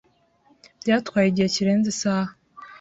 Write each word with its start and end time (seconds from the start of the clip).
Byatwaye 0.81 1.27
igihe 1.29 1.47
kirenze 1.55 1.87
isaha. 1.93 2.31